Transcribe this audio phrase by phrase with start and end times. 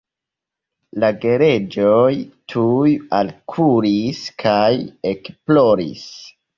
[1.03, 2.09] La gereĝoj
[2.55, 4.67] tuj alkuris kaj
[5.17, 6.13] ekploris.